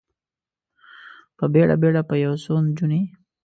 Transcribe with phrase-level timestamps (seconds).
[1.37, 3.01] په بیړه، بیړه به یو څو نجونې،